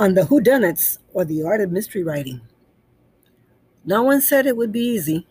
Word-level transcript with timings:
on 0.00 0.14
the 0.14 0.22
whodunits 0.22 0.96
or 1.12 1.26
the 1.26 1.42
art 1.42 1.60
of 1.60 1.70
mystery 1.70 2.02
writing. 2.02 2.40
No 3.84 4.02
one 4.02 4.22
said 4.22 4.46
it 4.46 4.56
would 4.56 4.72
be 4.72 4.80
easy. 4.80 5.26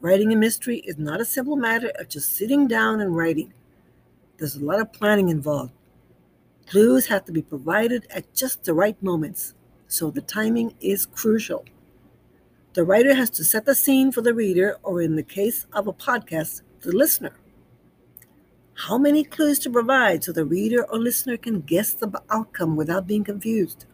Writing 0.00 0.32
a 0.32 0.36
mystery 0.36 0.78
is 0.78 0.96
not 0.96 1.20
a 1.20 1.24
simple 1.24 1.56
matter 1.56 1.90
of 1.98 2.08
just 2.08 2.36
sitting 2.36 2.68
down 2.68 3.00
and 3.00 3.16
writing. 3.16 3.52
There's 4.38 4.54
a 4.54 4.64
lot 4.64 4.80
of 4.80 4.92
planning 4.92 5.28
involved. 5.28 5.72
Clues 6.68 7.06
have 7.06 7.24
to 7.24 7.32
be 7.32 7.42
provided 7.42 8.06
at 8.10 8.32
just 8.32 8.62
the 8.62 8.74
right 8.74 9.00
moments, 9.02 9.54
so 9.88 10.08
the 10.08 10.20
timing 10.20 10.72
is 10.80 11.06
crucial. 11.06 11.64
The 12.74 12.84
writer 12.84 13.12
has 13.12 13.28
to 13.30 13.44
set 13.44 13.66
the 13.66 13.74
scene 13.74 14.12
for 14.12 14.20
the 14.20 14.32
reader, 14.32 14.78
or 14.84 15.02
in 15.02 15.16
the 15.16 15.24
case 15.24 15.66
of 15.72 15.88
a 15.88 15.92
podcast, 15.92 16.62
the 16.82 16.92
listener. 16.92 17.34
How 18.88 18.96
many 18.96 19.24
clues 19.24 19.58
to 19.58 19.70
provide 19.70 20.24
so 20.24 20.32
the 20.32 20.46
reader 20.46 20.86
or 20.90 20.98
listener 20.98 21.36
can 21.36 21.60
guess 21.60 21.92
the 21.92 22.10
outcome 22.30 22.76
without 22.76 23.06
being 23.06 23.24
confused? 23.24 23.84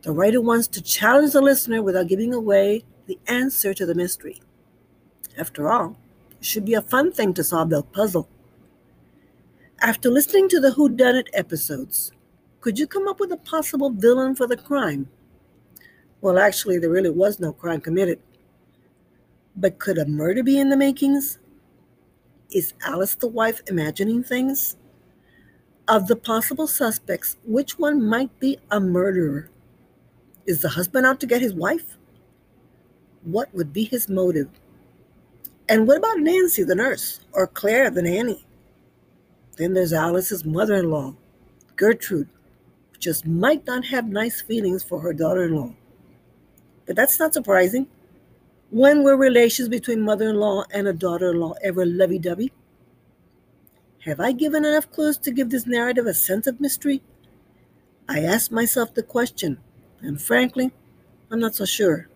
The 0.00 0.10
writer 0.10 0.40
wants 0.40 0.68
to 0.68 0.80
challenge 0.80 1.34
the 1.34 1.42
listener 1.42 1.82
without 1.82 2.06
giving 2.06 2.32
away 2.32 2.86
the 3.06 3.18
answer 3.26 3.74
to 3.74 3.84
the 3.84 3.94
mystery. 3.94 4.40
After 5.36 5.70
all, 5.70 5.98
it 6.40 6.46
should 6.46 6.64
be 6.64 6.72
a 6.72 6.80
fun 6.80 7.12
thing 7.12 7.34
to 7.34 7.44
solve 7.44 7.68
the 7.68 7.82
puzzle. 7.82 8.26
After 9.82 10.10
listening 10.10 10.48
to 10.48 10.60
the 10.60 10.72
Who 10.72 10.88
Done 10.88 11.16
It 11.16 11.28
episodes, 11.34 12.10
could 12.62 12.78
you 12.78 12.86
come 12.86 13.06
up 13.06 13.20
with 13.20 13.32
a 13.32 13.36
possible 13.36 13.90
villain 13.90 14.34
for 14.34 14.46
the 14.46 14.56
crime? 14.56 15.10
Well, 16.22 16.38
actually, 16.38 16.78
there 16.78 16.88
really 16.88 17.10
was 17.10 17.38
no 17.38 17.52
crime 17.52 17.82
committed. 17.82 18.18
But 19.54 19.78
could 19.78 19.98
a 19.98 20.06
murder 20.06 20.42
be 20.42 20.58
in 20.58 20.70
the 20.70 20.76
makings? 20.78 21.38
Is 22.50 22.74
Alice 22.84 23.14
the 23.14 23.26
wife 23.28 23.62
imagining 23.66 24.22
things? 24.22 24.76
Of 25.88 26.06
the 26.06 26.16
possible 26.16 26.66
suspects, 26.66 27.36
which 27.44 27.78
one 27.78 28.06
might 28.06 28.38
be 28.40 28.58
a 28.70 28.80
murderer? 28.80 29.50
Is 30.46 30.62
the 30.62 30.70
husband 30.70 31.06
out 31.06 31.20
to 31.20 31.26
get 31.26 31.42
his 31.42 31.54
wife? 31.54 31.96
What 33.22 33.54
would 33.54 33.72
be 33.72 33.84
his 33.84 34.08
motive? 34.08 34.48
And 35.68 35.86
what 35.86 35.96
about 35.98 36.20
Nancy, 36.20 36.62
the 36.62 36.74
nurse, 36.74 37.20
or 37.32 37.46
Claire, 37.46 37.90
the 37.90 38.02
nanny? 38.02 38.46
Then 39.56 39.72
there's 39.72 39.92
Alice's 39.92 40.44
mother 40.44 40.74
in 40.74 40.90
law, 40.90 41.14
Gertrude, 41.76 42.28
who 42.92 42.98
just 42.98 43.26
might 43.26 43.66
not 43.66 43.86
have 43.86 44.06
nice 44.06 44.42
feelings 44.42 44.82
for 44.82 45.00
her 45.00 45.12
daughter 45.12 45.44
in 45.44 45.54
law. 45.54 45.74
But 46.86 46.96
that's 46.96 47.18
not 47.18 47.32
surprising. 47.32 47.86
When 48.74 49.04
were 49.04 49.16
relations 49.16 49.68
between 49.68 50.00
mother 50.00 50.30
in 50.30 50.34
law 50.34 50.64
and 50.72 50.88
a 50.88 50.92
daughter 50.92 51.30
in 51.30 51.38
law 51.38 51.54
ever 51.62 51.86
lovey 51.86 52.18
dovey? 52.18 52.52
Have 54.00 54.18
I 54.18 54.32
given 54.32 54.64
enough 54.64 54.90
clues 54.90 55.16
to 55.18 55.30
give 55.30 55.50
this 55.50 55.64
narrative 55.64 56.06
a 56.06 56.12
sense 56.12 56.48
of 56.48 56.60
mystery? 56.60 57.00
I 58.08 58.24
ask 58.24 58.50
myself 58.50 58.92
the 58.92 59.04
question, 59.04 59.58
and 60.00 60.20
frankly, 60.20 60.72
I'm 61.30 61.38
not 61.38 61.54
so 61.54 61.64
sure. 61.64 62.08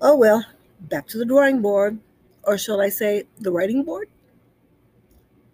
Oh 0.00 0.16
well, 0.16 0.44
back 0.80 1.06
to 1.10 1.18
the 1.18 1.24
drawing 1.24 1.62
board, 1.62 2.00
or 2.42 2.58
shall 2.58 2.80
I 2.80 2.88
say, 2.88 3.22
the 3.38 3.52
writing 3.52 3.84
board? 3.84 4.08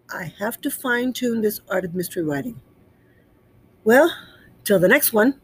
I 0.09 0.33
have 0.39 0.63
to 0.63 0.71
fine 0.71 1.13
tune 1.13 1.43
this 1.43 1.61
art 1.69 1.85
of 1.85 1.95
mystery 1.95 2.25
writing. 2.25 2.59
Well, 3.85 4.11
till 4.65 4.79
the 4.79 4.89
next 4.89 5.13
one. 5.13 5.39